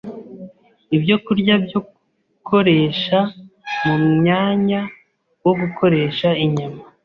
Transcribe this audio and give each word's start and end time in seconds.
ibyokurya 0.95 1.53
byo 1.65 1.79
gukoresha 1.87 3.17
mu 3.85 3.95
mwanya 4.13 4.81
wo 5.43 5.53
gukoresha 5.61 6.27
inyama. 6.45 6.81